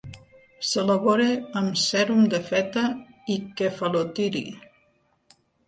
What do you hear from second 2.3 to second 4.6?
de feta i kefalotiri.